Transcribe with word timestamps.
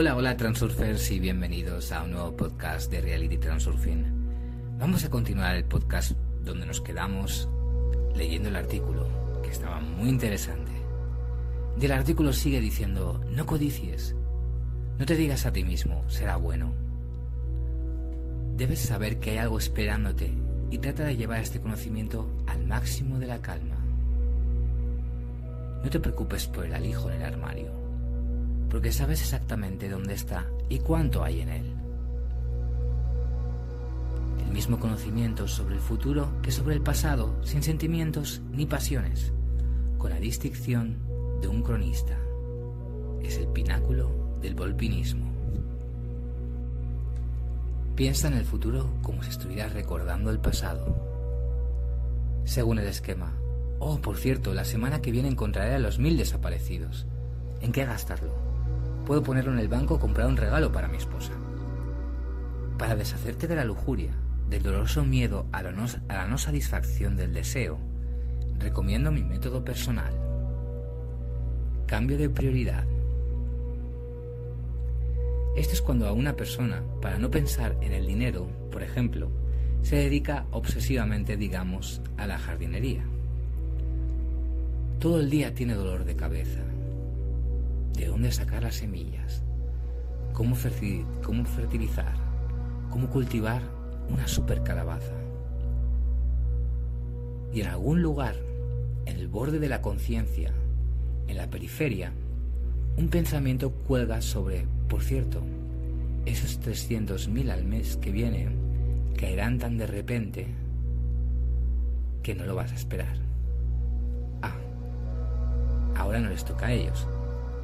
Hola, 0.00 0.14
hola 0.14 0.36
Transurfers 0.36 1.10
y 1.10 1.18
bienvenidos 1.18 1.90
a 1.90 2.04
un 2.04 2.12
nuevo 2.12 2.36
podcast 2.36 2.88
de 2.88 3.00
Reality 3.00 3.36
Transurfing. 3.36 4.78
Vamos 4.78 5.04
a 5.04 5.10
continuar 5.10 5.56
el 5.56 5.64
podcast 5.64 6.12
donde 6.44 6.66
nos 6.66 6.80
quedamos 6.80 7.48
leyendo 8.14 8.48
el 8.48 8.54
artículo, 8.54 9.08
que 9.42 9.50
estaba 9.50 9.80
muy 9.80 10.08
interesante. 10.08 10.70
Y 11.80 11.84
el 11.84 11.90
artículo 11.90 12.32
sigue 12.32 12.60
diciendo, 12.60 13.20
no 13.32 13.44
codicies, 13.44 14.14
no 15.00 15.04
te 15.04 15.16
digas 15.16 15.46
a 15.46 15.52
ti 15.52 15.64
mismo, 15.64 16.08
será 16.08 16.36
bueno. 16.36 16.72
Debes 18.56 18.78
saber 18.78 19.18
que 19.18 19.32
hay 19.32 19.38
algo 19.38 19.58
esperándote 19.58 20.32
y 20.70 20.78
trata 20.78 21.06
de 21.06 21.16
llevar 21.16 21.40
este 21.40 21.60
conocimiento 21.60 22.30
al 22.46 22.64
máximo 22.68 23.18
de 23.18 23.26
la 23.26 23.42
calma. 23.42 23.84
No 25.82 25.90
te 25.90 25.98
preocupes 25.98 26.46
por 26.46 26.66
el 26.66 26.74
alijo 26.74 27.10
en 27.10 27.16
el 27.16 27.24
armario, 27.24 27.87
porque 28.70 28.92
sabes 28.92 29.20
exactamente 29.20 29.88
dónde 29.88 30.14
está 30.14 30.46
y 30.68 30.78
cuánto 30.78 31.24
hay 31.24 31.40
en 31.40 31.48
él. 31.48 31.74
El 34.44 34.52
mismo 34.52 34.78
conocimiento 34.78 35.48
sobre 35.48 35.74
el 35.74 35.80
futuro 35.80 36.30
que 36.42 36.50
sobre 36.50 36.74
el 36.74 36.82
pasado, 36.82 37.34
sin 37.44 37.62
sentimientos 37.62 38.40
ni 38.50 38.66
pasiones, 38.66 39.32
con 39.98 40.10
la 40.10 40.20
distinción 40.20 40.98
de 41.40 41.48
un 41.48 41.62
cronista. 41.62 42.18
Es 43.22 43.36
el 43.38 43.48
pináculo 43.48 44.38
del 44.40 44.54
volpinismo. 44.54 45.28
Piensa 47.94 48.28
en 48.28 48.34
el 48.34 48.44
futuro 48.44 48.90
como 49.02 49.22
si 49.22 49.30
estuvieras 49.30 49.72
recordando 49.72 50.30
el 50.30 50.38
pasado. 50.38 50.96
Según 52.44 52.78
el 52.78 52.86
esquema. 52.86 53.34
Oh, 53.80 53.98
por 53.98 54.16
cierto, 54.16 54.54
la 54.54 54.64
semana 54.64 55.02
que 55.02 55.10
viene 55.10 55.28
encontraré 55.28 55.74
a 55.74 55.78
los 55.78 55.98
mil 55.98 56.16
desaparecidos. 56.16 57.06
¿En 57.60 57.72
qué 57.72 57.84
gastarlo? 57.84 58.47
Puedo 59.08 59.22
ponerlo 59.22 59.54
en 59.54 59.58
el 59.58 59.68
banco 59.68 59.94
o 59.94 59.98
comprar 59.98 60.26
un 60.26 60.36
regalo 60.36 60.70
para 60.70 60.86
mi 60.86 60.98
esposa. 60.98 61.32
Para 62.76 62.94
deshacerte 62.94 63.48
de 63.48 63.56
la 63.56 63.64
lujuria, 63.64 64.10
del 64.50 64.62
doloroso 64.62 65.02
miedo 65.02 65.46
a 65.50 65.62
la 65.62 65.72
no, 65.72 65.86
a 66.08 66.14
la 66.14 66.26
no 66.26 66.36
satisfacción 66.36 67.16
del 67.16 67.32
deseo, 67.32 67.78
recomiendo 68.58 69.10
mi 69.10 69.22
método 69.22 69.64
personal. 69.64 70.12
Cambio 71.86 72.18
de 72.18 72.28
prioridad. 72.28 72.84
Esto 75.56 75.72
es 75.72 75.80
cuando 75.80 76.06
a 76.06 76.12
una 76.12 76.36
persona, 76.36 76.82
para 77.00 77.18
no 77.18 77.30
pensar 77.30 77.78
en 77.80 77.92
el 77.94 78.06
dinero, 78.06 78.46
por 78.70 78.82
ejemplo, 78.82 79.30
se 79.80 79.96
dedica 79.96 80.44
obsesivamente, 80.50 81.38
digamos, 81.38 82.02
a 82.18 82.26
la 82.26 82.38
jardinería. 82.38 83.06
Todo 84.98 85.20
el 85.20 85.30
día 85.30 85.54
tiene 85.54 85.72
dolor 85.72 86.04
de 86.04 86.14
cabeza. 86.14 86.60
¿De 87.98 88.06
dónde 88.06 88.30
sacar 88.30 88.62
las 88.62 88.76
semillas? 88.76 89.42
¿Cómo, 90.32 90.54
fertilizar? 90.54 92.14
¿Cómo 92.90 93.10
cultivar 93.10 93.60
una 94.08 94.28
super 94.28 94.62
calabaza? 94.62 95.16
Y 97.52 97.62
en 97.62 97.66
algún 97.66 98.00
lugar, 98.00 98.36
en 99.04 99.16
el 99.16 99.26
borde 99.26 99.58
de 99.58 99.68
la 99.68 99.82
conciencia, 99.82 100.52
en 101.26 101.36
la 101.36 101.50
periferia, 101.50 102.12
un 102.96 103.08
pensamiento 103.08 103.72
cuelga 103.72 104.22
sobre, 104.22 104.64
por 104.88 105.02
cierto, 105.02 105.42
esos 106.24 106.60
300.000 106.60 107.50
al 107.50 107.64
mes 107.64 107.96
que 107.96 108.12
vienen 108.12 109.12
caerán 109.16 109.58
tan 109.58 109.76
de 109.76 109.88
repente 109.88 110.46
que 112.22 112.36
no 112.36 112.46
lo 112.46 112.54
vas 112.54 112.70
a 112.70 112.76
esperar. 112.76 113.16
Ah, 114.40 114.54
ahora 115.96 116.20
no 116.20 116.28
les 116.28 116.44
toca 116.44 116.66
a 116.66 116.72
ellos. 116.72 117.08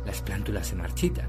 Las 0.06 0.22
plántulas 0.22 0.66
se 0.66 0.76
marchitan. 0.76 1.28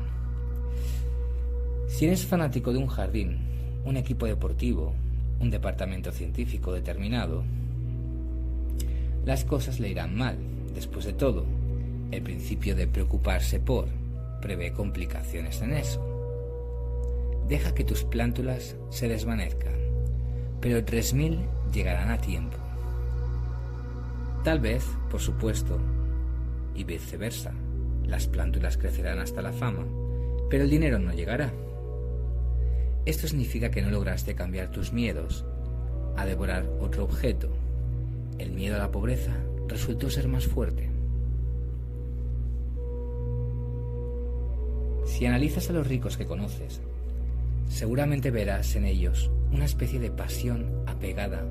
Si 1.87 2.05
eres 2.05 2.25
fanático 2.25 2.73
de 2.73 2.79
un 2.79 2.87
jardín, 2.87 3.37
un 3.85 3.97
equipo 3.97 4.25
deportivo, 4.25 4.93
un 5.39 5.49
departamento 5.49 6.11
científico 6.11 6.73
determinado, 6.73 7.43
las 9.25 9.45
cosas 9.45 9.79
le 9.79 9.89
irán 9.89 10.15
mal. 10.15 10.37
Después 10.73 11.05
de 11.05 11.13
todo, 11.13 11.45
el 12.11 12.21
principio 12.21 12.75
de 12.75 12.87
preocuparse 12.87 13.59
por 13.59 13.87
prevé 14.41 14.73
complicaciones 14.73 15.61
en 15.61 15.73
eso. 15.73 15.99
Deja 17.47 17.73
que 17.73 17.83
tus 17.83 18.03
plántulas 18.03 18.75
se 18.89 19.07
desvanezcan, 19.07 19.73
pero 20.61 20.79
3.000 20.79 21.39
llegarán 21.71 22.11
a 22.11 22.19
tiempo. 22.19 22.57
Tal 24.43 24.59
vez, 24.59 24.85
por 25.09 25.21
supuesto, 25.21 25.79
y 26.75 26.83
viceversa, 26.83 27.53
las 28.07 28.27
plántulas 28.27 28.77
crecerán 28.77 29.19
hasta 29.19 29.41
la 29.41 29.53
fama, 29.53 29.85
pero 30.49 30.63
el 30.63 30.69
dinero 30.69 30.99
no 30.99 31.13
llegará. 31.13 31.51
Esto 33.05 33.27
significa 33.27 33.69
que 33.69 33.81
no 33.81 33.89
lograste 33.89 34.35
cambiar 34.35 34.71
tus 34.71 34.91
miedos 34.91 35.45
a 36.17 36.25
devorar 36.25 36.65
otro 36.79 37.03
objeto. 37.03 37.49
El 38.39 38.51
miedo 38.51 38.75
a 38.75 38.79
la 38.79 38.91
pobreza 38.91 39.31
resultó 39.67 40.09
ser 40.09 40.27
más 40.27 40.45
fuerte. 40.47 40.89
Si 45.05 45.25
analizas 45.25 45.69
a 45.69 45.73
los 45.73 45.87
ricos 45.87 46.17
que 46.17 46.25
conoces, 46.25 46.81
seguramente 47.69 48.31
verás 48.31 48.75
en 48.75 48.85
ellos 48.85 49.31
una 49.51 49.65
especie 49.65 49.99
de 49.99 50.11
pasión 50.11 50.83
apegada 50.87 51.45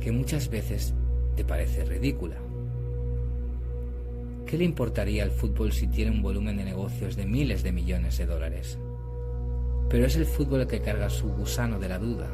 que 0.00 0.10
muchas 0.10 0.48
veces 0.48 0.94
te 1.36 1.44
parece 1.44 1.84
ridícula. 1.84 2.36
¿Qué 4.48 4.56
le 4.56 4.64
importaría 4.64 5.24
al 5.24 5.30
fútbol 5.30 5.72
si 5.72 5.88
tiene 5.88 6.10
un 6.10 6.22
volumen 6.22 6.56
de 6.56 6.64
negocios 6.64 7.16
de 7.16 7.26
miles 7.26 7.62
de 7.62 7.70
millones 7.70 8.16
de 8.16 8.24
dólares? 8.24 8.78
Pero 9.90 10.06
es 10.06 10.16
el 10.16 10.24
fútbol 10.24 10.62
el 10.62 10.66
que 10.66 10.80
carga 10.80 11.10
su 11.10 11.28
gusano 11.28 11.78
de 11.78 11.90
la 11.90 11.98
duda 11.98 12.30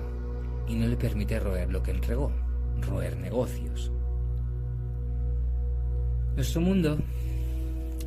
y 0.69 0.77
no 0.77 0.87
le 0.87 0.97
permite 0.97 1.41
roer 1.41 1.73
lo 1.73 1.83
que 1.83 1.91
entregó, 1.91 2.31
roer 2.89 3.17
negocios. 3.17 3.91
Nuestro 6.37 6.61
mundo, 6.61 6.99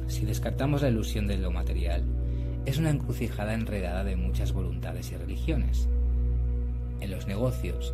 si 0.08 0.24
descartamos 0.24 0.84
la 0.84 0.88
ilusión 0.88 1.28
de 1.28 1.38
lo 1.38 1.52
material, 1.52 2.06
es 2.66 2.78
una 2.78 2.92
encrucijada 2.92 3.56
enredada 3.56 4.06
de 4.06 4.16
muchas 4.16 4.54
voluntades 4.54 5.12
y 5.12 5.18
religiones. 5.18 5.90
En 7.02 7.12
los 7.12 7.28
negocios, 7.28 7.94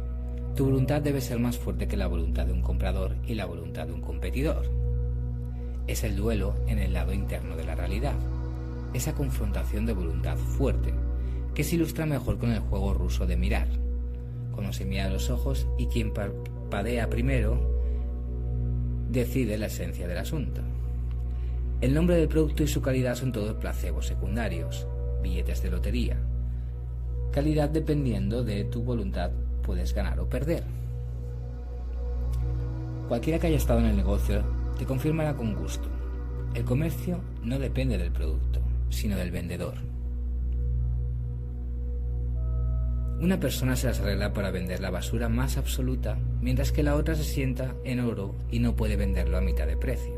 tu 0.55 0.65
voluntad 0.65 1.01
debe 1.01 1.21
ser 1.21 1.39
más 1.39 1.57
fuerte 1.57 1.87
que 1.87 1.97
la 1.97 2.05
voluntad 2.05 2.45
de 2.45 2.53
un 2.53 2.61
comprador 2.61 3.15
y 3.25 3.33
la 3.33 3.45
voluntad 3.45 3.87
de 3.87 3.93
un 3.93 4.01
competidor. 4.01 4.82
Es 5.87 6.03
el 6.03 6.15
duelo 6.15 6.55
en 6.67 6.79
el 6.79 6.93
lado 6.93 7.13
interno 7.13 7.55
de 7.55 7.65
la 7.65 7.75
realidad, 7.75 8.15
esa 8.93 9.13
confrontación 9.13 9.85
de 9.85 9.93
voluntad 9.93 10.37
fuerte, 10.37 10.93
que 11.53 11.63
se 11.63 11.75
ilustra 11.75 12.05
mejor 12.05 12.37
con 12.37 12.51
el 12.51 12.59
juego 12.59 12.93
ruso 12.93 13.25
de 13.25 13.37
mirar, 13.37 13.67
cuando 14.53 14.71
se 14.71 14.85
mira 14.85 15.09
los 15.09 15.29
ojos 15.29 15.67
y 15.77 15.87
quien 15.87 16.13
padea 16.69 17.09
primero 17.09 17.59
decide 19.09 19.57
la 19.57 19.65
esencia 19.65 20.07
del 20.07 20.17
asunto. 20.17 20.61
El 21.81 21.93
nombre 21.93 22.15
del 22.15 22.29
producto 22.29 22.63
y 22.63 22.67
su 22.67 22.81
calidad 22.81 23.15
son 23.15 23.33
todos 23.33 23.55
placebos 23.55 24.07
secundarios, 24.07 24.87
billetes 25.21 25.61
de 25.61 25.69
lotería. 25.69 26.17
Calidad 27.31 27.69
dependiendo 27.69 28.43
de 28.43 28.63
tu 28.63 28.83
voluntad 28.83 29.31
puedes 29.63 29.93
ganar 29.93 30.19
o 30.19 30.29
perder. 30.29 30.63
Cualquiera 33.07 33.37
que 33.37 33.47
haya 33.47 33.57
estado 33.57 33.79
en 33.79 33.87
el 33.87 33.97
negocio 33.97 34.43
te 34.77 34.85
confirmará 34.85 35.35
con 35.35 35.53
gusto. 35.53 35.87
El 36.53 36.65
comercio 36.65 37.19
no 37.43 37.59
depende 37.59 37.97
del 37.97 38.11
producto, 38.11 38.59
sino 38.89 39.15
del 39.17 39.31
vendedor. 39.31 39.75
Una 43.19 43.39
persona 43.39 43.75
se 43.75 43.87
las 43.87 43.99
arregla 44.01 44.33
para 44.33 44.51
vender 44.51 44.81
la 44.81 44.89
basura 44.89 45.29
más 45.29 45.57
absoluta, 45.57 46.17
mientras 46.41 46.71
que 46.71 46.83
la 46.83 46.95
otra 46.95 47.15
se 47.15 47.23
sienta 47.23 47.73
en 47.85 48.01
oro 48.01 48.35
y 48.51 48.59
no 48.59 48.75
puede 48.75 48.97
venderlo 48.97 49.37
a 49.37 49.41
mitad 49.41 49.65
de 49.65 49.77
precio. 49.77 50.13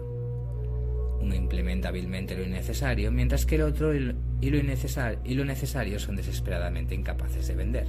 Uno 1.21 1.35
implementa 1.35 1.89
hábilmente 1.89 2.35
lo 2.35 2.44
innecesario, 2.44 3.12
mientras 3.12 3.45
que 3.45 3.56
el 3.56 3.62
otro 3.62 3.94
y 3.94 4.00
lo, 4.00 4.13
y 4.41 5.33
lo 5.35 5.45
necesario 5.45 6.00
son 6.00 6.15
desesperadamente 6.15 6.95
incapaces 6.95 7.47
de 7.47 7.56
vender. 7.56 7.88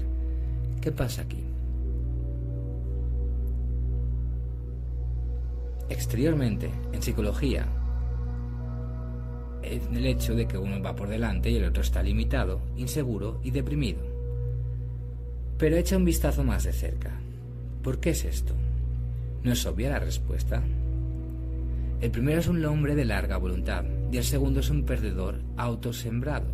¿Qué 0.80 0.92
pasa 0.92 1.22
aquí? 1.22 1.44
Exteriormente, 5.88 6.70
en 6.92 7.02
psicología, 7.02 7.66
en 9.62 9.96
el 9.96 10.06
hecho 10.06 10.34
de 10.34 10.46
que 10.46 10.58
uno 10.58 10.82
va 10.82 10.96
por 10.96 11.08
delante 11.08 11.50
y 11.50 11.56
el 11.56 11.64
otro 11.64 11.82
está 11.82 12.02
limitado, 12.02 12.60
inseguro 12.76 13.40
y 13.42 13.50
deprimido. 13.50 14.00
Pero 15.58 15.76
echa 15.76 15.96
un 15.96 16.04
vistazo 16.04 16.44
más 16.44 16.64
de 16.64 16.72
cerca. 16.72 17.12
¿Por 17.82 18.00
qué 18.00 18.10
es 18.10 18.24
esto? 18.24 18.52
¿No 19.42 19.52
es 19.52 19.64
obvia 19.64 19.90
la 19.90 19.98
respuesta? 19.98 20.62
El 22.00 22.10
primero 22.10 22.40
es 22.40 22.48
un 22.48 22.64
hombre 22.64 22.94
de 22.94 23.04
larga 23.04 23.36
voluntad 23.36 23.84
y 24.12 24.18
el 24.18 24.24
segundo 24.24 24.60
es 24.60 24.70
un 24.70 24.84
perdedor 24.84 25.40
autosembrado. 25.56 26.46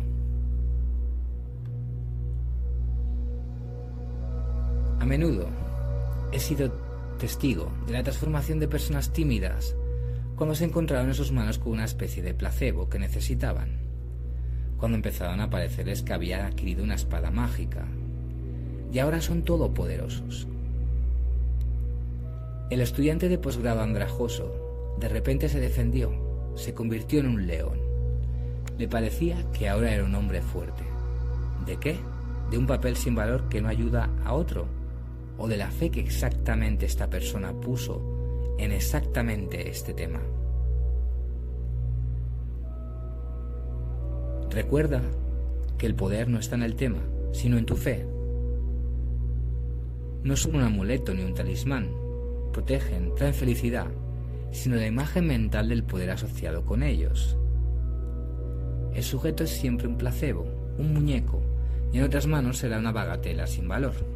A 4.99 5.05
menudo 5.05 5.47
he 6.31 6.39
sido 6.39 6.71
testigo 7.17 7.71
de 7.87 7.93
la 7.93 8.03
transformación 8.03 8.59
de 8.59 8.67
personas 8.67 9.13
tímidas 9.13 9.75
cuando 10.35 10.55
se 10.55 10.65
encontraron 10.65 11.07
en 11.07 11.15
sus 11.15 11.31
manos 11.31 11.59
con 11.59 11.73
una 11.73 11.85
especie 11.85 12.23
de 12.23 12.33
placebo 12.33 12.89
que 12.89 12.99
necesitaban. 12.99 13.81
cuando 14.77 14.97
empezaron 14.97 15.39
a 15.39 15.49
parecerles 15.49 16.03
que 16.03 16.11
había 16.11 16.45
adquirido 16.45 16.83
una 16.83 16.95
espada 16.95 17.31
mágica. 17.31 17.85
Y 18.91 18.99
ahora 18.99 19.21
son 19.21 19.43
todopoderosos. 19.43 20.45
El 22.69 22.81
estudiante 22.81 23.29
de 23.29 23.37
posgrado 23.37 23.81
andrajoso 23.81 24.95
de 24.99 25.07
repente 25.07 25.47
se 25.47 25.61
defendió, 25.61 26.11
se 26.55 26.73
convirtió 26.73 27.21
en 27.21 27.27
un 27.27 27.47
león. 27.47 27.79
Le 28.77 28.89
parecía 28.89 29.49
que 29.53 29.69
ahora 29.69 29.93
era 29.93 30.03
un 30.03 30.15
hombre 30.15 30.41
fuerte. 30.41 30.83
¿De 31.65 31.77
qué? 31.77 31.95
¿De 32.51 32.57
un 32.57 32.67
papel 32.67 32.97
sin 32.97 33.15
valor 33.15 33.47
que 33.47 33.61
no 33.61 33.69
ayuda 33.69 34.09
a 34.25 34.33
otro? 34.33 34.67
¿O 35.43 35.47
de 35.49 35.57
la 35.57 35.69
fe 35.69 35.89
que 35.89 35.99
exactamente 35.99 36.85
esta 36.85 37.09
persona 37.09 37.51
puso 37.51 38.55
en 38.57 38.71
exactamente 38.71 39.69
este 39.69 39.93
tema? 39.93 40.21
Recuerda 44.49 45.01
que 45.77 45.85
el 45.85 45.95
poder 45.95 46.29
no 46.29 46.39
está 46.39 46.55
en 46.55 46.63
el 46.63 46.77
tema, 46.77 47.01
sino 47.33 47.57
en 47.57 47.65
tu 47.65 47.75
fe. 47.75 48.07
No 50.23 50.37
son 50.37 50.55
un 50.55 50.61
amuleto 50.61 51.13
ni 51.13 51.23
un 51.23 51.33
talismán, 51.33 51.91
protegen, 52.53 53.13
traen 53.13 53.33
felicidad, 53.33 53.87
sino 54.51 54.77
la 54.77 54.87
imagen 54.87 55.27
mental 55.27 55.67
del 55.67 55.83
poder 55.83 56.11
asociado 56.11 56.63
con 56.63 56.83
ellos. 56.83 57.37
El 58.93 59.03
sujeto 59.03 59.43
es 59.43 59.49
siempre 59.49 59.89
un 59.89 59.97
placebo, 59.97 60.45
un 60.77 60.93
muñeco, 60.93 61.41
y 61.91 61.97
en 61.97 62.05
otras 62.05 62.27
manos 62.27 62.59
será 62.59 62.79
una 62.79 62.93
bagatela 62.93 63.45
sin 63.45 63.67
valor. 63.67 64.12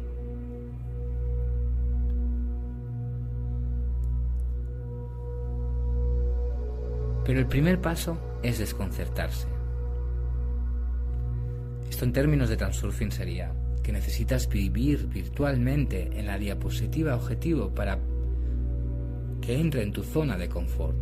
Pero 7.28 7.40
el 7.40 7.46
primer 7.46 7.78
paso 7.78 8.16
es 8.42 8.58
desconcertarse. 8.58 9.48
Esto 11.90 12.06
en 12.06 12.14
términos 12.14 12.48
de 12.48 12.56
transurfing 12.56 13.12
sería 13.12 13.52
que 13.82 13.92
necesitas 13.92 14.48
vivir 14.48 15.06
virtualmente 15.08 16.08
en 16.18 16.24
la 16.24 16.38
diapositiva 16.38 17.14
objetivo 17.14 17.68
para 17.74 17.98
que 19.42 19.60
entre 19.60 19.82
en 19.82 19.92
tu 19.92 20.04
zona 20.04 20.38
de 20.38 20.48
confort. 20.48 20.96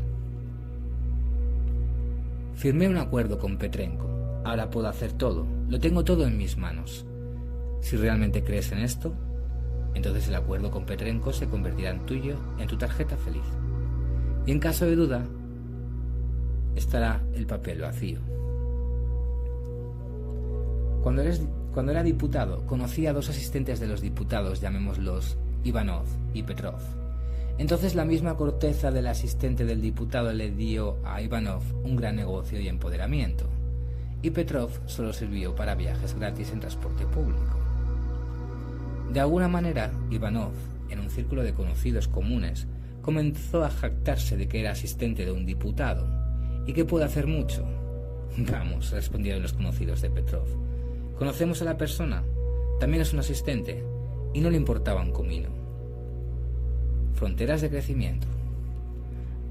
Firmé 2.57 2.89
un 2.89 2.99
acuerdo 2.99 3.39
con 3.39 3.57
Petrenko. 3.57 4.43
Ahora 4.45 4.69
puedo 4.69 4.89
hacer 4.89 5.13
todo. 5.13 5.47
Lo 5.69 5.79
tengo 5.79 6.03
todo 6.03 6.27
en 6.27 6.37
mis 6.37 6.57
manos. 6.57 7.07
Si 7.83 7.97
realmente 7.97 8.43
crees 8.43 8.73
en 8.73 8.79
esto, 8.79 9.15
entonces 9.95 10.27
el 10.27 10.35
acuerdo 10.35 10.73
con 10.73 10.87
Petrenko 10.87 11.33
se 11.33 11.47
convertirá 11.47 11.91
en 11.91 12.05
tuyo, 12.05 12.37
en 12.59 12.67
tu 12.67 12.77
tarjeta 12.77 13.17
feliz. 13.17 13.47
Y 14.45 14.51
en 14.51 14.59
caso 14.59 14.87
de 14.87 14.97
duda, 14.97 15.25
estará 16.77 17.23
el 17.35 17.47
papel 17.47 17.81
vacío. 17.81 18.21
Cuando, 21.03 21.91
era 21.91 22.03
diputado, 22.03 22.67
conocí 22.67 23.07
a 23.07 23.13
dos 23.13 23.29
asistentes 23.29 23.81
de 23.81 23.87
los 23.87 24.01
diputados, 24.01 24.61
llamémoslos 24.61 25.37
Ivanov 25.65 26.05
y 26.35 26.43
Petrov. 26.43 26.81
Entonces 27.59 27.95
la 27.95 28.05
misma 28.05 28.37
corteza 28.37 28.91
del 28.91 29.07
asistente 29.07 29.65
del 29.65 29.81
diputado 29.81 30.33
le 30.33 30.51
dio 30.51 30.97
a 31.05 31.23
Ivanov 31.23 31.63
un 31.85 31.97
gran 31.97 32.17
negocio 32.17 32.61
y 32.61 32.69
empoderamiento, 32.69 33.47
y 34.21 34.31
Petrov 34.31 34.71
solo 34.87 35.13
sirvió 35.13 35.55
para 35.55 35.75
viajes 35.75 36.15
gratis 36.15 36.51
en 36.51 36.61
transporte 36.61 37.07
público. 37.07 37.57
De 39.13 39.21
alguna 39.21 39.49
manera, 39.49 39.93
Ivanov, 40.11 40.53
en 40.91 40.99
un 40.99 41.09
círculo 41.09 41.43
de 41.45 41.55
conocidos 41.55 42.09
comunes, 42.09 42.67
comenzó 43.01 43.65
a 43.65 43.71
jactarse 43.71 44.37
de 44.37 44.49
que 44.49 44.61
era 44.61 44.73
asistente 44.73 45.25
de 45.25 45.33
un 45.33 45.47
diputado 45.47 46.16
y 46.67 46.73
que 46.73 46.85
puede 46.85 47.05
hacer 47.05 47.27
mucho. 47.27 47.65
Vamos, 48.51 48.91
respondieron 48.91 49.43
los 49.43 49.53
conocidos 49.53 50.03
de 50.03 50.11
Petrov. 50.11 50.47
Conocemos 51.19 51.63
a 51.63 51.65
la 51.65 51.79
persona, 51.79 52.23
también 52.79 53.03
es 53.03 53.13
un 53.13 53.21
asistente, 53.21 53.83
y 54.35 54.41
no 54.41 54.51
le 54.51 54.57
importaba 54.59 55.01
un 55.01 55.13
comino. 55.13 55.49
Fronteras 57.15 57.63
de 57.63 57.71
crecimiento. 57.71 58.27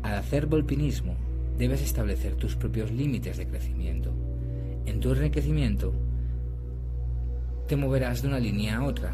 Al 0.04 0.16
hacer 0.16 0.46
volpinismo, 0.46 1.16
debes 1.58 1.82
establecer 1.82 2.36
tus 2.36 2.56
propios 2.56 2.92
límites 2.92 3.38
de 3.38 3.48
crecimiento. 3.48 4.12
En 4.86 5.00
tu 5.00 5.12
enriquecimiento, 5.12 5.94
te 7.68 7.76
moverás 7.76 8.22
de 8.22 8.28
una 8.28 8.40
línea 8.40 8.78
a 8.78 8.84
otra, 8.84 9.12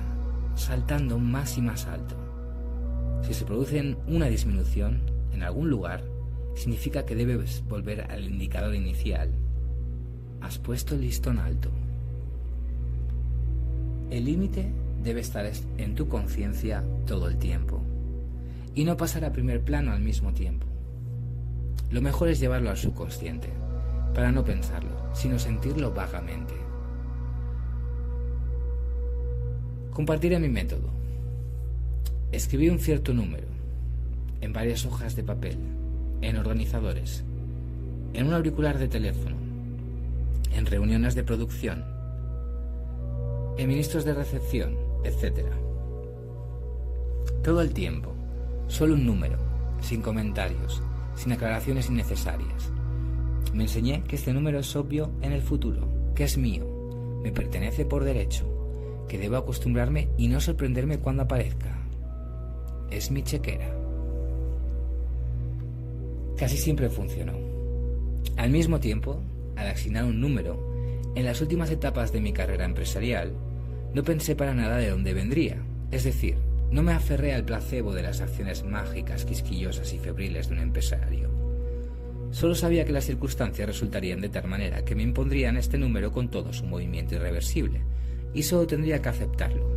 saltando 0.55 1.17
más 1.17 1.57
y 1.57 1.61
más 1.61 1.85
alto. 1.85 2.15
Si 3.21 3.33
se 3.33 3.45
produce 3.45 3.95
una 4.07 4.25
disminución 4.25 4.99
en 5.31 5.43
algún 5.43 5.69
lugar, 5.69 6.03
significa 6.55 7.05
que 7.05 7.15
debes 7.15 7.63
volver 7.67 8.01
al 8.11 8.25
indicador 8.25 8.75
inicial. 8.75 9.29
Has 10.41 10.57
puesto 10.57 10.95
el 10.95 11.01
listón 11.01 11.39
alto. 11.39 11.69
El 14.09 14.25
límite 14.25 14.71
debe 15.03 15.21
estar 15.21 15.49
en 15.77 15.95
tu 15.95 16.07
conciencia 16.07 16.83
todo 17.05 17.27
el 17.27 17.37
tiempo 17.37 17.81
y 18.75 18.83
no 18.83 18.97
pasar 18.97 19.25
a 19.25 19.31
primer 19.31 19.61
plano 19.61 19.91
al 19.91 20.01
mismo 20.01 20.33
tiempo. 20.33 20.67
Lo 21.89 22.01
mejor 22.01 22.29
es 22.29 22.39
llevarlo 22.39 22.69
al 22.69 22.77
subconsciente, 22.77 23.49
para 24.13 24.31
no 24.31 24.43
pensarlo, 24.43 25.13
sino 25.13 25.39
sentirlo 25.39 25.93
vagamente. 25.93 26.53
Compartiré 29.91 30.39
mi 30.39 30.47
método. 30.47 30.89
Escribí 32.31 32.69
un 32.69 32.79
cierto 32.79 33.13
número, 33.13 33.47
en 34.39 34.53
varias 34.53 34.85
hojas 34.85 35.17
de 35.17 35.23
papel, 35.23 35.57
en 36.21 36.37
organizadores, 36.37 37.23
en 38.13 38.27
un 38.27 38.33
auricular 38.33 38.77
de 38.77 38.87
teléfono, 38.87 39.35
en 40.53 40.65
reuniones 40.65 41.15
de 41.15 41.23
producción, 41.23 41.83
en 43.57 43.67
ministros 43.67 44.05
de 44.05 44.13
recepción, 44.13 44.75
etc. 45.03 45.45
Todo 47.43 47.61
el 47.61 47.73
tiempo, 47.73 48.13
solo 48.67 48.93
un 48.93 49.05
número, 49.05 49.37
sin 49.81 50.01
comentarios, 50.01 50.81
sin 51.15 51.31
aclaraciones 51.31 51.89
innecesarias. 51.89 52.71
Me 53.53 53.63
enseñé 53.63 54.03
que 54.03 54.15
este 54.15 54.33
número 54.33 54.59
es 54.59 54.75
obvio 54.75 55.11
en 55.21 55.31
el 55.31 55.41
futuro, 55.41 55.87
que 56.15 56.23
es 56.23 56.37
mío, 56.37 56.65
me 57.23 57.31
pertenece 57.31 57.85
por 57.85 58.03
derecho, 58.03 58.45
que 59.07 59.17
debo 59.17 59.37
acostumbrarme 59.37 60.09
y 60.17 60.27
no 60.27 60.39
sorprenderme 60.39 60.99
cuando 60.99 61.23
aparezca. 61.23 61.77
Es 62.89 63.11
mi 63.11 63.23
chequera. 63.23 63.80
Casi 66.41 66.57
siempre 66.57 66.89
funcionó. 66.89 67.33
Al 68.35 68.49
mismo 68.49 68.79
tiempo, 68.79 69.21
al 69.55 69.67
asignar 69.67 70.05
un 70.05 70.19
número, 70.19 70.73
en 71.13 71.23
las 71.23 71.39
últimas 71.39 71.69
etapas 71.69 72.11
de 72.11 72.19
mi 72.19 72.33
carrera 72.33 72.65
empresarial, 72.65 73.31
no 73.93 74.01
pensé 74.01 74.35
para 74.35 74.55
nada 74.55 74.77
de 74.77 74.89
dónde 74.89 75.13
vendría, 75.13 75.57
es 75.91 76.03
decir, 76.03 76.37
no 76.71 76.81
me 76.81 76.93
aferré 76.93 77.35
al 77.35 77.45
placebo 77.45 77.93
de 77.93 78.01
las 78.01 78.21
acciones 78.21 78.63
mágicas, 78.63 79.23
quisquillosas 79.23 79.93
y 79.93 79.99
febriles 79.99 80.47
de 80.47 80.55
un 80.55 80.61
empresario. 80.61 81.29
Solo 82.31 82.55
sabía 82.55 82.85
que 82.85 82.91
las 82.91 83.05
circunstancias 83.05 83.67
resultarían 83.67 84.19
de 84.19 84.29
tal 84.29 84.47
manera 84.47 84.83
que 84.83 84.95
me 84.95 85.03
impondrían 85.03 85.57
este 85.57 85.77
número 85.77 86.11
con 86.11 86.31
todo 86.31 86.53
su 86.53 86.65
movimiento 86.65 87.13
irreversible, 87.13 87.83
y 88.33 88.41
solo 88.41 88.65
tendría 88.65 88.99
que 88.99 89.09
aceptarlo. 89.09 89.69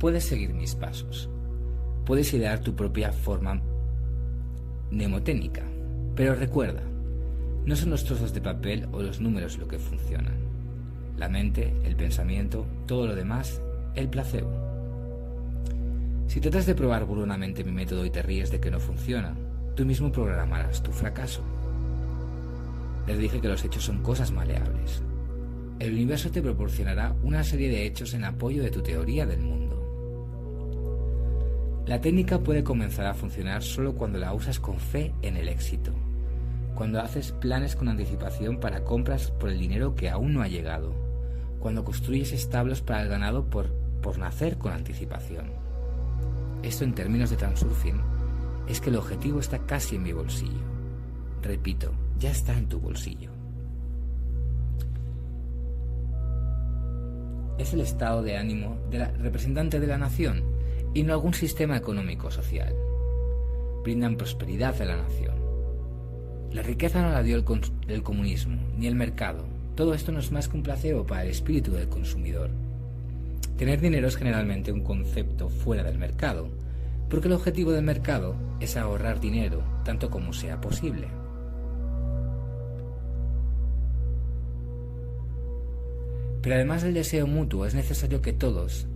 Puedes 0.00 0.24
seguir 0.24 0.52
mis 0.52 0.74
pasos. 0.74 1.30
Puedes 2.08 2.32
idear 2.32 2.60
tu 2.60 2.74
propia 2.74 3.12
forma 3.12 3.60
mnemotécnica. 4.90 5.60
Pero 6.16 6.34
recuerda, 6.34 6.80
no 7.66 7.76
son 7.76 7.90
los 7.90 8.04
trozos 8.04 8.32
de 8.32 8.40
papel 8.40 8.88
o 8.92 9.02
los 9.02 9.20
números 9.20 9.58
lo 9.58 9.68
que 9.68 9.78
funcionan. 9.78 10.38
La 11.18 11.28
mente, 11.28 11.70
el 11.84 11.96
pensamiento, 11.96 12.64
todo 12.86 13.08
lo 13.08 13.14
demás, 13.14 13.60
el 13.94 14.08
placebo. 14.08 14.50
Si 16.28 16.40
tratas 16.40 16.64
de 16.64 16.74
probar 16.74 17.04
burlonamente 17.04 17.62
mi 17.62 17.72
método 17.72 18.06
y 18.06 18.10
te 18.10 18.22
ríes 18.22 18.50
de 18.50 18.58
que 18.58 18.70
no 18.70 18.80
funciona, 18.80 19.34
tú 19.76 19.84
mismo 19.84 20.10
programarás 20.10 20.82
tu 20.82 20.92
fracaso. 20.92 21.42
Les 23.06 23.18
dije 23.18 23.38
que 23.38 23.48
los 23.48 23.62
hechos 23.66 23.84
son 23.84 24.02
cosas 24.02 24.32
maleables. 24.32 25.02
El 25.78 25.92
universo 25.92 26.30
te 26.30 26.40
proporcionará 26.40 27.14
una 27.22 27.44
serie 27.44 27.68
de 27.68 27.84
hechos 27.84 28.14
en 28.14 28.24
apoyo 28.24 28.62
de 28.62 28.70
tu 28.70 28.80
teoría 28.80 29.26
del 29.26 29.40
mundo. 29.40 29.57
La 31.88 32.00
técnica 32.00 32.38
puede 32.38 32.62
comenzar 32.62 33.06
a 33.06 33.14
funcionar 33.14 33.64
solo 33.64 33.94
cuando 33.96 34.18
la 34.18 34.32
usas 34.32 34.60
con 34.60 34.78
fe 34.78 35.12
en 35.22 35.36
el 35.36 35.48
éxito 35.48 35.92
cuando 36.78 37.00
haces 37.00 37.32
planes 37.32 37.74
con 37.74 37.88
anticipación 37.88 38.60
para 38.60 38.84
compras 38.84 39.32
por 39.32 39.50
el 39.50 39.58
dinero 39.58 39.96
que 39.96 40.08
aún 40.08 40.32
no 40.32 40.42
ha 40.42 40.46
llegado, 40.46 40.94
cuando 41.58 41.84
construyes 41.84 42.32
establos 42.32 42.82
para 42.82 43.02
el 43.02 43.08
ganado 43.08 43.50
por, 43.50 43.72
por 44.00 44.16
nacer 44.16 44.58
con 44.58 44.72
anticipación. 44.72 45.50
Esto 46.62 46.84
en 46.84 46.94
términos 46.94 47.30
de 47.30 47.36
transurfing 47.36 48.00
es 48.68 48.80
que 48.80 48.90
el 48.90 48.96
objetivo 48.96 49.40
está 49.40 49.58
casi 49.66 49.96
en 49.96 50.04
mi 50.04 50.12
bolsillo. 50.12 50.62
Repito, 51.42 51.90
ya 52.16 52.30
está 52.30 52.56
en 52.56 52.68
tu 52.68 52.78
bolsillo. 52.78 53.32
Es 57.58 57.74
el 57.74 57.80
estado 57.80 58.22
de 58.22 58.36
ánimo 58.36 58.78
del 58.88 59.04
representante 59.18 59.80
de 59.80 59.86
la 59.88 59.98
nación 59.98 60.57
y 60.98 61.04
no 61.04 61.12
algún 61.12 61.32
sistema 61.32 61.76
económico 61.76 62.28
social. 62.28 62.74
Brindan 63.84 64.16
prosperidad 64.16 64.82
a 64.82 64.84
la 64.84 64.96
nación 64.96 65.36
La 66.50 66.62
riqueza 66.62 67.00
no 67.02 67.10
la 67.10 67.22
dio 67.22 67.36
el, 67.36 68.02
comunismo, 68.02 68.58
ni 68.76 68.88
el 68.88 68.96
mercado. 68.96 69.44
Todo 69.76 69.94
esto 69.94 70.10
no 70.10 70.18
es 70.18 70.32
más 70.32 70.48
que 70.48 70.56
un 70.56 70.64
placebo 70.64 71.06
para 71.06 71.22
el 71.22 71.30
espíritu 71.30 71.70
del 71.70 71.88
consumidor. 71.88 72.50
Tener 73.56 73.80
dinero 73.80 74.08
es 74.08 74.16
generalmente 74.16 74.72
un 74.72 74.82
concepto 74.82 75.48
fuera 75.48 75.84
del 75.84 75.98
mercado, 75.98 76.48
porque 77.08 77.28
el 77.28 77.34
objetivo 77.34 77.70
del 77.70 77.84
mercado 77.84 78.34
es 78.58 78.76
ahorrar 78.76 79.20
dinero 79.20 79.62
tanto 79.84 80.10
como 80.10 80.32
sea 80.32 80.60
posible. 80.60 81.06
Pero 86.42 86.56
además 86.56 86.82
del 86.82 86.94
deseo 86.94 87.28
mutuo 87.28 87.66
es 87.66 87.74
necesario 87.74 88.20
que 88.20 88.32
todos 88.32 88.88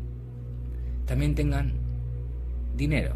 también 1.07 1.35
tengan 1.35 1.82
dinero 2.77 3.15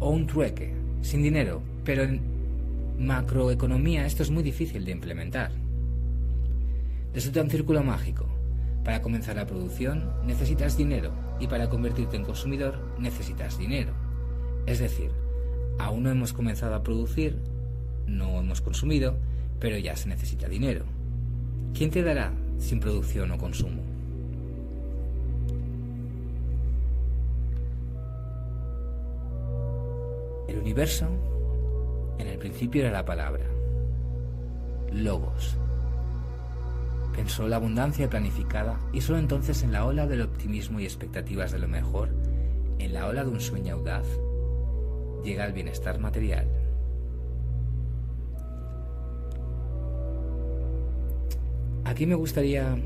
o 0.00 0.10
un 0.10 0.26
trueque, 0.26 0.74
sin 1.02 1.22
dinero, 1.22 1.62
pero 1.84 2.02
en 2.02 2.20
macroeconomía 2.98 4.06
esto 4.06 4.22
es 4.22 4.30
muy 4.30 4.42
difícil 4.42 4.84
de 4.84 4.92
implementar. 4.92 5.52
Resulta 7.14 7.42
un 7.42 7.50
círculo 7.50 7.82
mágico. 7.82 8.26
Para 8.84 9.00
comenzar 9.00 9.36
la 9.36 9.46
producción 9.46 10.10
necesitas 10.26 10.76
dinero 10.76 11.12
y 11.38 11.46
para 11.46 11.68
convertirte 11.68 12.16
en 12.16 12.24
consumidor 12.24 12.80
necesitas 12.98 13.58
dinero. 13.58 13.92
Es 14.66 14.78
decir, 14.78 15.10
aún 15.78 16.04
no 16.04 16.10
hemos 16.10 16.32
comenzado 16.32 16.74
a 16.74 16.82
producir, 16.82 17.36
no 18.06 18.40
hemos 18.40 18.60
consumido, 18.60 19.16
pero 19.60 19.76
ya 19.78 19.96
se 19.96 20.08
necesita 20.08 20.48
dinero. 20.48 20.84
¿Quién 21.74 21.90
te 21.90 22.02
dará 22.02 22.32
sin 22.58 22.80
producción 22.80 23.30
o 23.30 23.38
consumo? 23.38 23.91
Universo 30.72 31.06
en 32.18 32.26
el 32.28 32.38
principio 32.38 32.80
era 32.80 32.92
la 32.92 33.04
palabra, 33.04 33.44
logos. 34.90 35.58
Pensó 37.14 37.46
la 37.46 37.56
abundancia 37.56 38.08
planificada 38.08 38.80
y 38.90 39.02
solo 39.02 39.18
entonces 39.18 39.62
en 39.64 39.72
la 39.72 39.84
ola 39.84 40.06
del 40.06 40.22
optimismo 40.22 40.80
y 40.80 40.84
expectativas 40.84 41.52
de 41.52 41.58
lo 41.58 41.68
mejor, 41.68 42.08
en 42.78 42.94
la 42.94 43.06
ola 43.06 43.22
de 43.22 43.28
un 43.28 43.40
sueño 43.42 43.74
audaz, 43.74 44.06
llega 45.22 45.44
el 45.44 45.52
bienestar 45.52 45.98
material. 45.98 46.48
Aquí 51.84 52.06
me 52.06 52.14
gustaría 52.14 52.78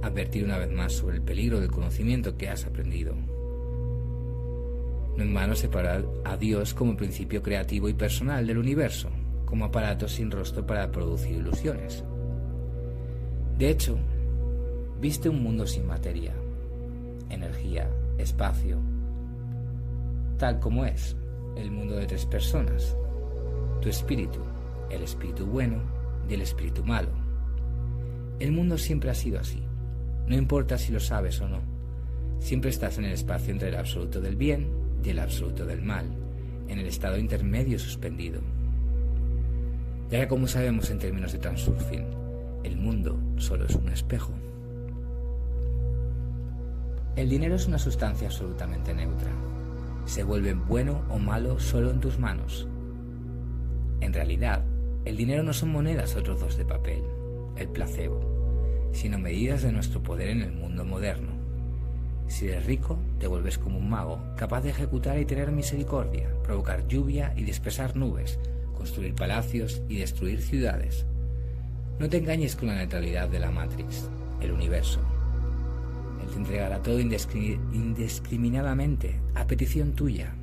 advertir 0.00 0.44
una 0.44 0.56
vez 0.56 0.72
más 0.72 0.94
sobre 0.94 1.16
el 1.16 1.22
peligro 1.22 1.60
del 1.60 1.70
conocimiento 1.70 2.38
que 2.38 2.48
has 2.48 2.64
aprendido. 2.64 3.33
No 5.16 5.22
en 5.22 5.32
vano 5.32 5.54
separar 5.54 6.04
a 6.24 6.36
Dios 6.36 6.74
como 6.74 6.96
principio 6.96 7.42
creativo 7.42 7.88
y 7.88 7.94
personal 7.94 8.46
del 8.46 8.58
universo, 8.58 9.10
como 9.44 9.66
aparato 9.66 10.08
sin 10.08 10.30
rostro 10.30 10.66
para 10.66 10.90
producir 10.90 11.36
ilusiones. 11.36 12.04
De 13.56 13.70
hecho, 13.70 13.96
viste 15.00 15.28
un 15.28 15.42
mundo 15.42 15.66
sin 15.66 15.86
materia, 15.86 16.34
energía, 17.30 17.88
espacio, 18.18 18.80
tal 20.38 20.58
como 20.58 20.84
es, 20.84 21.16
el 21.56 21.70
mundo 21.70 21.94
de 21.94 22.06
tres 22.06 22.26
personas, 22.26 22.96
tu 23.80 23.88
espíritu, 23.88 24.40
el 24.90 25.02
espíritu 25.02 25.46
bueno 25.46 25.80
y 26.28 26.34
el 26.34 26.40
espíritu 26.40 26.82
malo. 26.82 27.10
El 28.40 28.50
mundo 28.50 28.76
siempre 28.76 29.10
ha 29.10 29.14
sido 29.14 29.38
así, 29.38 29.62
no 30.26 30.34
importa 30.34 30.76
si 30.76 30.92
lo 30.92 30.98
sabes 30.98 31.40
o 31.40 31.48
no, 31.48 31.60
siempre 32.40 32.70
estás 32.70 32.98
en 32.98 33.04
el 33.04 33.12
espacio 33.12 33.52
entre 33.52 33.68
el 33.68 33.76
absoluto 33.76 34.20
del 34.20 34.34
bien 34.34 34.83
y 35.04 35.10
el 35.10 35.18
absoluto 35.18 35.66
del 35.66 35.82
mal, 35.82 36.06
en 36.68 36.78
el 36.78 36.86
estado 36.86 37.18
intermedio 37.18 37.78
suspendido. 37.78 38.40
Ya 40.10 40.20
que 40.20 40.28
como 40.28 40.46
sabemos 40.46 40.90
en 40.90 40.98
términos 40.98 41.32
de 41.32 41.38
transurfing, 41.38 42.06
el 42.62 42.76
mundo 42.76 43.20
solo 43.36 43.66
es 43.66 43.74
un 43.74 43.88
espejo. 43.88 44.32
El 47.16 47.28
dinero 47.28 47.54
es 47.54 47.66
una 47.66 47.78
sustancia 47.78 48.28
absolutamente 48.28 48.94
neutra, 48.94 49.30
se 50.06 50.24
vuelve 50.24 50.54
bueno 50.54 51.02
o 51.08 51.18
malo 51.18 51.58
solo 51.58 51.90
en 51.90 52.00
tus 52.00 52.18
manos. 52.18 52.66
En 54.00 54.12
realidad, 54.12 54.64
el 55.04 55.16
dinero 55.16 55.42
no 55.42 55.52
son 55.52 55.70
monedas 55.70 56.16
o 56.16 56.22
trozos 56.22 56.56
de 56.56 56.64
papel, 56.64 57.02
el 57.56 57.68
placebo, 57.68 58.90
sino 58.92 59.18
medidas 59.18 59.62
de 59.62 59.72
nuestro 59.72 60.02
poder 60.02 60.28
en 60.30 60.42
el 60.42 60.52
mundo 60.52 60.84
moderno. 60.84 61.33
Si 62.28 62.48
eres 62.48 62.66
rico, 62.66 62.98
te 63.18 63.26
vuelves 63.26 63.58
como 63.58 63.78
un 63.78 63.88
mago, 63.88 64.20
capaz 64.36 64.62
de 64.62 64.70
ejecutar 64.70 65.18
y 65.18 65.24
tener 65.24 65.52
misericordia, 65.52 66.28
provocar 66.42 66.86
lluvia 66.88 67.32
y 67.36 67.44
dispersar 67.44 67.96
nubes, 67.96 68.38
construir 68.76 69.14
palacios 69.14 69.82
y 69.88 69.98
destruir 69.98 70.40
ciudades. 70.40 71.06
No 71.98 72.08
te 72.08 72.18
engañes 72.18 72.56
con 72.56 72.68
la 72.68 72.76
neutralidad 72.76 73.28
de 73.28 73.38
la 73.38 73.50
Matrix, 73.50 74.08
el 74.40 74.52
universo, 74.52 75.00
te 76.26 76.36
entregará 76.36 76.82
todo 76.82 77.00
indiscriminadamente 77.00 79.20
a 79.34 79.46
petición 79.46 79.92
tuya. 79.92 80.34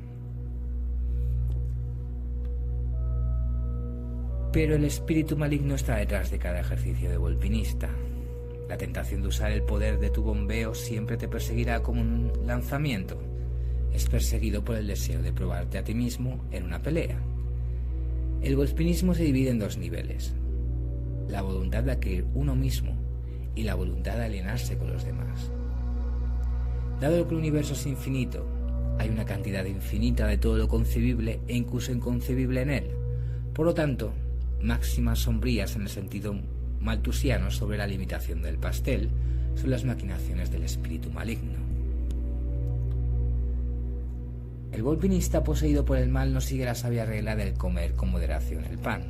Pero 4.52 4.76
el 4.76 4.84
espíritu 4.84 5.36
maligno 5.36 5.74
está 5.74 5.96
detrás 5.96 6.30
de 6.30 6.38
cada 6.38 6.60
ejercicio 6.60 7.10
de 7.10 7.16
volpinista. 7.16 7.88
La 8.72 8.78
tentación 8.78 9.20
de 9.20 9.28
usar 9.28 9.52
el 9.52 9.64
poder 9.64 9.98
de 9.98 10.08
tu 10.08 10.22
bombeo 10.22 10.74
siempre 10.74 11.18
te 11.18 11.28
perseguirá 11.28 11.82
como 11.82 12.00
un 12.00 12.32
lanzamiento. 12.46 13.20
Es 13.92 14.08
perseguido 14.08 14.64
por 14.64 14.76
el 14.76 14.86
deseo 14.86 15.20
de 15.20 15.30
probarte 15.30 15.76
a 15.76 15.84
ti 15.84 15.92
mismo 15.92 16.42
en 16.50 16.64
una 16.64 16.80
pelea. 16.80 17.20
El 18.40 18.56
volpinismo 18.56 19.14
se 19.14 19.24
divide 19.24 19.50
en 19.50 19.58
dos 19.58 19.76
niveles. 19.76 20.32
La 21.28 21.42
voluntad 21.42 21.82
de 21.82 21.92
adquirir 21.92 22.24
uno 22.32 22.56
mismo 22.56 22.96
y 23.54 23.64
la 23.64 23.74
voluntad 23.74 24.16
de 24.16 24.24
alienarse 24.24 24.78
con 24.78 24.90
los 24.90 25.04
demás. 25.04 25.50
Dado 26.98 27.28
que 27.28 27.34
el 27.34 27.40
universo 27.40 27.74
es 27.74 27.84
infinito, 27.84 28.46
hay 28.98 29.10
una 29.10 29.26
cantidad 29.26 29.66
infinita 29.66 30.26
de 30.26 30.38
todo 30.38 30.56
lo 30.56 30.66
concebible 30.66 31.40
e 31.46 31.54
incluso 31.54 31.92
inconcebible 31.92 32.62
en 32.62 32.70
él. 32.70 32.90
Por 33.52 33.66
lo 33.66 33.74
tanto, 33.74 34.14
máximas 34.62 35.18
sombrías 35.18 35.76
en 35.76 35.82
el 35.82 35.90
sentido 35.90 36.34
maltusiano 36.82 37.50
sobre 37.50 37.78
la 37.78 37.86
limitación 37.86 38.42
del 38.42 38.58
pastel 38.58 39.08
son 39.54 39.70
las 39.70 39.84
maquinaciones 39.84 40.50
del 40.50 40.64
espíritu 40.64 41.10
maligno. 41.10 41.58
El 44.72 44.82
volpinista 44.82 45.44
poseído 45.44 45.84
por 45.84 45.98
el 45.98 46.08
mal 46.08 46.32
no 46.32 46.40
sigue 46.40 46.64
la 46.64 46.74
sabia 46.74 47.04
regla 47.04 47.36
del 47.36 47.54
comer 47.54 47.92
con 47.92 48.10
moderación 48.10 48.64
el 48.64 48.78
pan. 48.78 49.02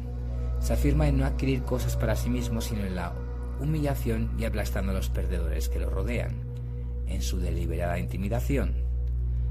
Se 0.60 0.72
afirma 0.72 1.08
en 1.08 1.18
no 1.18 1.24
adquirir 1.24 1.62
cosas 1.62 1.96
para 1.96 2.16
sí 2.16 2.30
mismo, 2.30 2.60
sino 2.60 2.84
en 2.84 2.96
la 2.96 3.12
humillación 3.60 4.30
y 4.38 4.44
aplastando 4.44 4.90
a 4.90 4.94
los 4.94 5.08
perdedores 5.08 5.68
que 5.68 5.78
lo 5.78 5.88
rodean 5.88 6.32
en 7.06 7.22
su 7.22 7.38
deliberada 7.38 7.98
intimidación. 7.98 8.74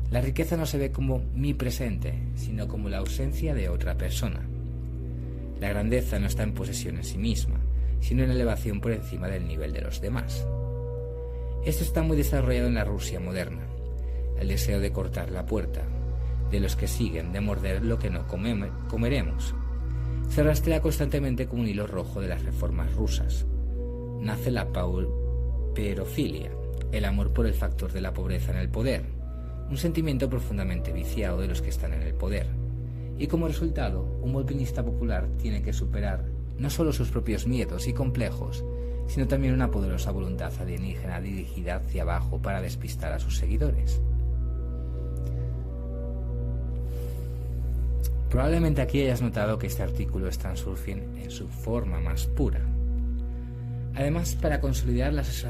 La 0.10 0.20
riqueza 0.20 0.58
no 0.58 0.66
se 0.66 0.78
ve 0.78 0.92
como 0.92 1.24
mi 1.34 1.54
presente, 1.54 2.16
sino 2.36 2.68
como 2.68 2.90
la 2.90 2.98
ausencia 2.98 3.54
de 3.54 3.70
otra 3.70 3.98
persona. 3.98 4.42
La 5.62 5.70
grandeza 5.70 6.20
no 6.20 6.28
está 6.28 6.44
en 6.44 6.54
posesión 6.54 6.98
en 6.98 7.06
sí 7.06 7.18
misma, 7.18 7.62
sino 8.02 8.24
en 8.24 8.32
elevación 8.32 8.82
por 8.82 8.92
encima 8.92 9.30
del 9.30 9.48
nivel 9.48 9.72
de 9.72 9.82
los 9.82 10.02
demás. 10.02 10.46
Esto 11.64 11.84
está 11.84 12.02
muy 12.02 12.18
desarrollado 12.18 12.68
en 12.68 12.74
la 12.74 12.84
Rusia 12.84 13.20
moderna. 13.20 13.68
El 14.40 14.50
deseo 14.50 14.80
de 14.80 14.92
cortar 14.92 15.32
la 15.32 15.46
puerta, 15.46 15.84
de 16.50 16.60
los 16.60 16.76
que 16.76 16.88
siguen, 16.88 17.32
de 17.32 17.40
morder 17.40 17.86
lo 17.86 17.98
que 18.00 18.10
no 18.10 18.28
comeremos. 18.28 19.56
Se 20.30 20.44
rastrea 20.44 20.82
constantemente 20.82 21.48
como 21.48 21.62
un 21.62 21.68
hilo 21.68 21.86
rojo 21.88 22.20
de 22.20 22.28
las 22.28 22.44
reformas 22.44 22.94
rusas. 22.96 23.46
Nace 24.20 24.50
la 24.50 24.72
pauperofilia, 24.72 26.52
el 26.92 27.06
amor 27.06 27.32
por 27.32 27.46
el 27.46 27.54
factor 27.54 27.92
de 27.92 28.02
la 28.02 28.14
pobreza 28.14 28.52
en 28.52 28.58
el 28.58 28.70
poder, 28.70 29.06
un 29.70 29.78
sentimiento 29.78 30.30
profundamente 30.30 30.92
viciado 30.92 31.40
de 31.40 31.48
los 31.48 31.62
que 31.62 31.70
están 31.70 31.94
en 31.94 32.02
el 32.02 32.14
poder. 32.14 32.48
Y 33.18 33.28
como 33.28 33.48
resultado, 33.48 34.02
un 34.22 34.34
volpinista 34.34 34.84
popular 34.84 35.30
tiene 35.38 35.62
que 35.62 35.74
superar 35.74 36.26
no 36.62 36.70
solo 36.70 36.94
sus 36.94 37.10
propios 37.10 37.48
miedos 37.48 37.88
y 37.88 37.94
complejos, 37.94 38.64
sino 39.08 39.28
también 39.28 39.56
una 39.56 39.72
poderosa 39.72 40.12
voluntad 40.12 40.54
alienígena 40.60 41.20
dirigida 41.20 41.78
hacia 41.78 42.04
abajo 42.04 42.40
para 42.40 42.62
despistar 42.62 43.12
a 43.14 43.20
sus 43.20 43.36
seguidores. 43.36 44.00
Probablemente 48.30 48.82
aquí 48.82 49.02
hayas 49.02 49.24
notado 49.24 49.58
que 49.58 49.68
este 49.68 49.82
artículo 49.82 50.28
es 50.28 50.38
transurfing 50.38 51.18
en 51.18 51.32
su 51.32 51.48
forma 51.48 52.00
más 52.00 52.28
pura. 52.28 52.62
Además, 53.96 54.38
para 54.40 54.62
consolidar 54.62 55.12
las 55.14 55.44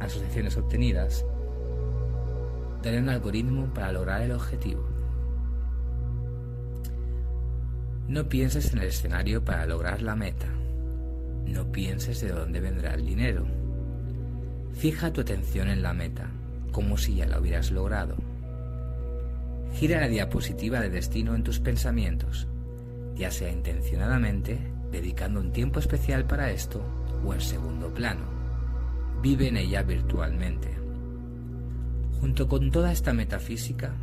asociaciones 0.00 0.56
obtenidas, 0.56 1.24
daré 2.82 3.00
un 3.00 3.08
algoritmo 3.08 3.72
para 3.72 3.90
lograr 3.90 4.20
el 4.20 4.32
objetivo. 4.32 4.86
No 8.06 8.28
pienses 8.28 8.72
en 8.72 8.80
el 8.80 8.88
escenario 8.88 9.42
para 9.44 9.66
lograr 9.66 10.02
la 10.02 10.14
meta. 10.14 10.57
No 11.52 11.72
pienses 11.72 12.20
de 12.20 12.28
dónde 12.28 12.60
vendrá 12.60 12.94
el 12.94 13.06
dinero. 13.06 13.46
Fija 14.74 15.12
tu 15.12 15.22
atención 15.22 15.68
en 15.68 15.82
la 15.82 15.94
meta, 15.94 16.30
como 16.72 16.98
si 16.98 17.16
ya 17.16 17.26
la 17.26 17.40
hubieras 17.40 17.70
logrado. 17.70 18.16
Gira 19.74 20.00
la 20.00 20.08
diapositiva 20.08 20.80
de 20.80 20.90
destino 20.90 21.34
en 21.34 21.42
tus 21.42 21.58
pensamientos, 21.58 22.46
ya 23.16 23.30
sea 23.30 23.50
intencionadamente 23.50 24.58
dedicando 24.92 25.40
un 25.40 25.50
tiempo 25.50 25.80
especial 25.80 26.26
para 26.26 26.50
esto 26.50 26.82
o 27.24 27.32
en 27.32 27.40
segundo 27.40 27.92
plano. 27.92 28.26
Vive 29.22 29.48
en 29.48 29.56
ella 29.56 29.82
virtualmente. 29.82 30.68
Junto 32.20 32.46
con 32.46 32.70
toda 32.70 32.92
esta 32.92 33.12
metafísica, 33.12 33.94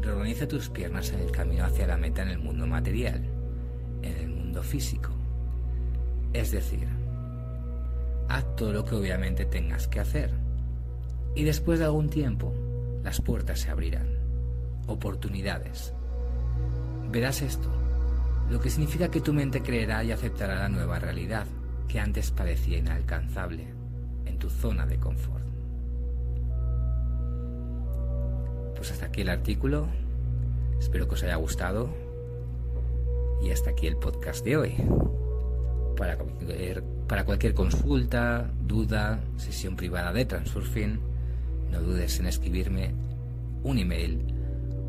reorganiza 0.00 0.46
tus 0.46 0.70
piernas 0.70 1.12
en 1.12 1.20
el 1.20 1.32
camino 1.32 1.64
hacia 1.64 1.86
la 1.86 1.96
meta 1.96 2.22
en 2.22 2.28
el 2.28 2.38
mundo 2.38 2.66
material, 2.66 3.22
en 4.02 4.12
el 4.12 4.28
mundo 4.28 4.62
físico. 4.62 5.17
Es 6.32 6.50
decir, 6.50 6.86
haz 8.28 8.56
todo 8.56 8.72
lo 8.72 8.84
que 8.84 8.94
obviamente 8.94 9.44
tengas 9.44 9.88
que 9.88 10.00
hacer. 10.00 10.30
Y 11.34 11.44
después 11.44 11.78
de 11.78 11.86
algún 11.86 12.10
tiempo, 12.10 12.52
las 13.02 13.20
puertas 13.20 13.60
se 13.60 13.70
abrirán. 13.70 14.08
Oportunidades. 14.86 15.92
Verás 17.10 17.42
esto, 17.42 17.68
lo 18.50 18.60
que 18.60 18.70
significa 18.70 19.10
que 19.10 19.20
tu 19.20 19.32
mente 19.32 19.62
creerá 19.62 20.04
y 20.04 20.12
aceptará 20.12 20.56
la 20.56 20.68
nueva 20.68 20.98
realidad 20.98 21.46
que 21.86 22.00
antes 22.00 22.30
parecía 22.30 22.78
inalcanzable 22.78 23.72
en 24.26 24.38
tu 24.38 24.50
zona 24.50 24.86
de 24.86 24.98
confort. 24.98 25.44
Pues 28.76 28.92
hasta 28.92 29.06
aquí 29.06 29.22
el 29.22 29.28
artículo. 29.28 29.88
Espero 30.78 31.08
que 31.08 31.14
os 31.14 31.22
haya 31.24 31.36
gustado. 31.36 31.88
Y 33.42 33.50
hasta 33.50 33.70
aquí 33.70 33.86
el 33.86 33.96
podcast 33.96 34.44
de 34.44 34.56
hoy. 34.56 34.74
Eh, 36.00 36.80
para 37.08 37.24
cualquier, 37.24 37.54
consulta, 37.54 38.48
duda, 38.66 39.18
sesión 39.36 39.74
privada 39.74 40.12
de 40.12 40.24
Transurfing, 40.24 41.00
no 41.72 41.80
dudes 41.80 42.20
en 42.20 42.26
escribirme 42.26 42.94
un 43.64 43.78
email 43.78 44.32